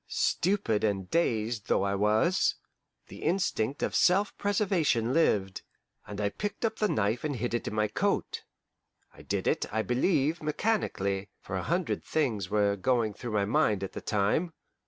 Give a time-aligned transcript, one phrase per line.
[0.07, 2.55] Stupid and dazed though I was,
[3.07, 5.61] the instinct of self preservation lived,
[6.07, 8.43] and I picked up the knife and hid it in my coat.
[9.13, 13.83] I did it, I believe, mechanically, for a hundred things were going through my mind
[13.83, 14.53] at the time.